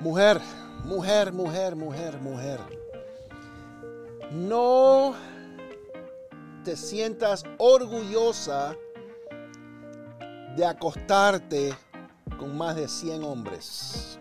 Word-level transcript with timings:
Mujer, 0.00 0.40
mujer, 0.84 1.32
mujer, 1.32 1.74
mujer, 1.74 2.20
mujer. 2.20 2.60
No 4.30 5.16
te 6.64 6.76
sientas 6.76 7.42
orgullosa 7.58 8.76
de 10.56 10.64
acostarte 10.64 11.74
con 12.38 12.56
más 12.56 12.76
de 12.76 12.86
100 12.86 13.24
hombres. 13.24 14.20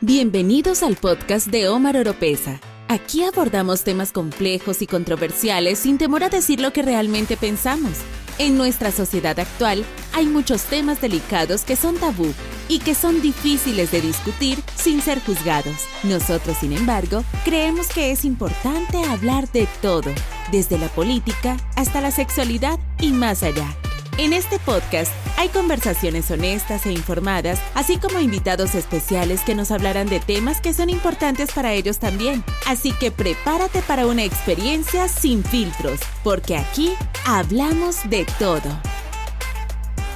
Bienvenidos 0.00 0.84
al 0.84 0.94
podcast 0.94 1.48
de 1.48 1.68
Omar 1.68 1.96
Oropesa. 1.96 2.60
Aquí 2.86 3.24
abordamos 3.24 3.82
temas 3.82 4.12
complejos 4.12 4.82
y 4.82 4.86
controversiales 4.86 5.80
sin 5.80 5.98
temor 5.98 6.22
a 6.22 6.28
decir 6.28 6.60
lo 6.60 6.72
que 6.72 6.82
realmente 6.82 7.36
pensamos. 7.36 7.98
En 8.38 8.56
nuestra 8.56 8.92
sociedad 8.92 9.40
actual 9.40 9.84
hay 10.12 10.26
muchos 10.26 10.62
temas 10.64 11.00
delicados 11.00 11.64
que 11.64 11.74
son 11.74 11.96
tabú 11.96 12.32
y 12.68 12.78
que 12.78 12.94
son 12.94 13.20
difíciles 13.20 13.90
de 13.90 14.00
discutir 14.00 14.62
sin 14.76 15.00
ser 15.00 15.20
juzgados. 15.20 15.86
Nosotros, 16.02 16.56
sin 16.58 16.72
embargo, 16.72 17.24
creemos 17.44 17.88
que 17.88 18.10
es 18.10 18.24
importante 18.24 19.02
hablar 19.04 19.50
de 19.52 19.66
todo, 19.82 20.10
desde 20.50 20.78
la 20.78 20.88
política 20.88 21.56
hasta 21.76 22.00
la 22.00 22.10
sexualidad 22.10 22.78
y 23.00 23.12
más 23.12 23.42
allá. 23.42 23.76
En 24.16 24.32
este 24.32 24.60
podcast 24.60 25.12
hay 25.36 25.48
conversaciones 25.48 26.30
honestas 26.30 26.86
e 26.86 26.92
informadas, 26.92 27.60
así 27.74 27.98
como 27.98 28.20
invitados 28.20 28.76
especiales 28.76 29.40
que 29.40 29.56
nos 29.56 29.72
hablarán 29.72 30.08
de 30.08 30.20
temas 30.20 30.60
que 30.60 30.72
son 30.72 30.88
importantes 30.88 31.50
para 31.52 31.72
ellos 31.72 31.98
también. 31.98 32.44
Así 32.68 32.92
que 32.92 33.10
prepárate 33.10 33.82
para 33.82 34.06
una 34.06 34.22
experiencia 34.22 35.08
sin 35.08 35.42
filtros, 35.42 35.98
porque 36.22 36.56
aquí 36.56 36.92
hablamos 37.26 38.08
de 38.08 38.24
todo. 38.38 38.80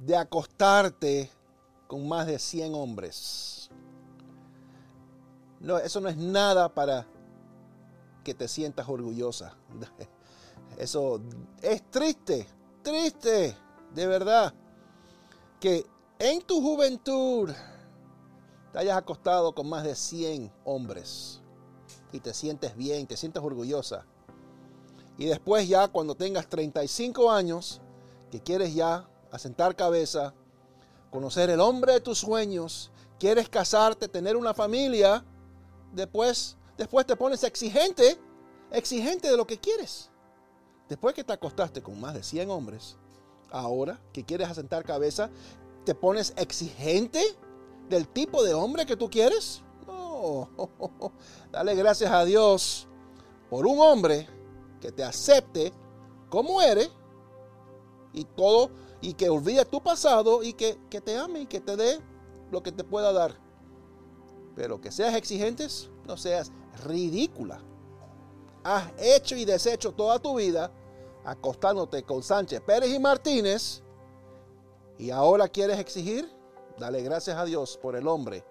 De 0.05 0.17
acostarte 0.17 1.31
con 1.89 2.07
más 2.07 2.27
de 2.29 2.39
100 2.39 2.75
hombres. 2.75 3.71
No, 5.59 5.79
eso 5.79 6.01
no 6.01 6.09
es 6.09 6.17
nada 6.17 6.73
para 6.73 7.07
que 8.23 8.35
te 8.35 8.47
sientas 8.47 8.89
orgullosa. 8.89 9.57
Eso 10.77 11.21
es 11.63 11.83
triste, 11.91 12.47
triste, 12.83 13.57
de 13.95 14.07
verdad, 14.07 14.53
que 15.59 15.85
en 16.21 16.43
tu 16.43 16.61
juventud 16.61 17.51
te 18.73 18.79
hayas 18.79 18.99
acostado 18.99 19.55
con 19.55 19.69
más 19.69 19.83
de 19.83 19.97
100 19.97 20.53
hombres 20.65 21.41
y 22.13 22.21
te 22.21 22.33
sientes 22.35 22.77
bien, 22.77 23.07
te 23.07 23.17
sientes 23.17 23.43
orgullosa. 23.43 24.05
Y 25.17 25.25
después 25.25 25.67
ya 25.67 25.89
cuando 25.89 26.15
tengas 26.15 26.49
35 26.49 27.33
años, 27.33 27.81
que 28.31 28.41
quieres 28.41 28.75
ya 28.75 29.09
asentar 29.33 29.75
cabeza, 29.75 30.35
conocer 31.11 31.51
el 31.51 31.61
hombre 31.61 31.95
de 31.95 32.01
tus 32.01 32.19
sueños, 32.19 32.91
quieres 33.19 33.49
casarte, 33.49 34.09
tener 34.09 34.37
una 34.37 34.55
familia, 34.55 35.25
después, 35.93 36.57
después 36.77 37.07
te 37.07 37.17
pones 37.17 37.43
exigente, 37.45 38.19
exigente 38.71 39.31
de 39.31 39.37
lo 39.37 39.47
que 39.47 39.59
quieres. 39.59 40.11
Después 40.89 41.15
que 41.15 41.25
te 41.25 41.33
acostaste 41.33 41.83
con 41.83 42.01
más 42.01 42.15
de 42.15 42.23
100 42.23 42.51
hombres, 42.51 42.97
ahora 43.51 44.01
que 44.13 44.25
quieres 44.25 44.49
asentar 44.49 44.85
cabeza, 44.85 45.31
te 45.85 45.95
pones 45.95 46.33
exigente 46.37 47.23
del 47.89 48.09
tipo 48.09 48.43
de 48.43 48.55
hombre 48.55 48.87
que 48.87 48.97
tú 48.97 49.11
quieres. 49.11 49.63
No, 49.87 50.49
dale 51.53 51.75
gracias 51.75 52.11
a 52.11 52.25
Dios 52.25 52.87
por 53.51 53.67
un 53.67 53.81
hombre 53.81 54.29
que 54.81 54.93
te 54.93 55.03
acepte 55.03 55.73
como 56.29 56.61
eres 56.61 56.91
y 58.13 58.25
todo 58.25 58.71
y 59.01 59.15
que 59.15 59.29
olvide 59.29 59.65
tu 59.65 59.81
pasado 59.83 60.43
y 60.43 60.53
que, 60.53 60.79
te 60.89 61.17
ame 61.17 61.41
y 61.41 61.47
que 61.47 61.61
te 61.61 61.77
dé 61.77 62.01
lo 62.51 62.63
que 62.63 62.73
te 62.73 62.85
pueda 62.85 63.13
dar. 63.13 63.35
Pero 64.57 64.81
que 64.81 64.91
seas 64.91 65.15
exigentes, 65.15 65.89
no 66.07 66.17
seas 66.17 66.51
ridícula. 66.85 67.61
Has 68.65 68.91
hecho 68.99 69.37
y 69.37 69.45
deshecho 69.45 69.93
toda 69.93 70.19
tu 70.19 70.37
vida 70.37 70.71
acostándote 71.25 72.03
con 72.03 72.23
Sánchez 72.23 72.61
Pérez 72.63 72.91
y 72.91 72.99
Martínez 72.99 73.83
y 74.99 75.11
ahora 75.11 75.49
quieres 75.49 75.79
exigir, 75.79 76.29
dale 76.79 77.03
gracias 77.03 77.37
a 77.37 77.45
Dios 77.45 77.79
por 77.81 77.95
el 77.95 78.09
hombre 78.09 78.45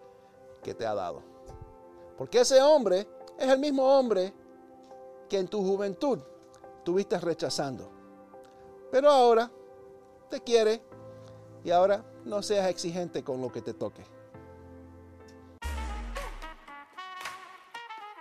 que 0.64 0.74
te 0.74 0.86
ha 0.86 0.96
dado. 0.96 1.22
Porque 2.18 2.40
ese 2.40 2.62
hombre 2.62 3.08
es 3.38 3.50
el 3.50 3.60
mismo 3.60 3.84
hombre 3.84 4.34
que 5.28 5.40
en 5.40 5.48
tu 5.48 5.62
juventud 5.62 6.20
tuviste 6.84 7.20
rechazando. 7.20 7.97
Pero 8.92 9.10
ahora 9.10 9.52
te 10.30 10.42
quiere 10.42 10.82
y 11.64 11.72
ahora 11.72 12.06
no 12.26 12.42
seas 12.42 12.70
exigente 12.70 13.24
con 13.24 13.42
lo 13.42 13.52
que 13.52 13.62
te 13.62 13.74
toque. 13.74 14.04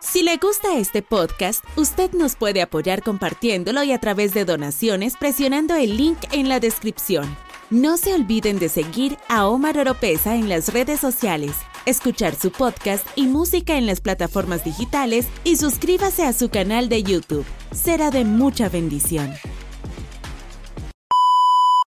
Si 0.01 0.23
le 0.23 0.39
gusta 0.39 0.79
este 0.79 1.03
podcast, 1.03 1.63
usted 1.77 2.13
nos 2.13 2.37
puede 2.37 2.63
apoyar 2.63 3.03
compartiéndolo 3.03 3.83
y 3.83 3.93
a 3.93 3.99
través 3.99 4.33
de 4.33 4.45
donaciones 4.45 5.15
presionando 5.19 5.75
el 5.75 5.97
link 5.97 6.19
en 6.33 6.49
la 6.49 6.59
descripción. 6.59 7.37
No 7.69 7.97
se 7.97 8.15
olviden 8.15 8.59
de 8.59 8.69
seguir 8.69 9.19
a 9.29 9.47
Omar 9.47 9.77
Oropesa 9.77 10.37
en 10.37 10.49
las 10.49 10.73
redes 10.73 11.01
sociales, 11.01 11.57
escuchar 11.85 12.35
su 12.35 12.51
podcast 12.51 13.07
y 13.17 13.27
música 13.27 13.77
en 13.77 13.87
las 13.87 14.01
plataformas 14.01 14.65
digitales 14.65 15.27
y 15.45 15.57
suscríbase 15.57 16.25
a 16.25 16.33
su 16.33 16.49
canal 16.49 16.89
de 16.89 17.03
YouTube. 17.03 17.45
Será 17.73 18.11
de 18.11 18.25
mucha 18.25 18.69
bendición. 18.69 19.35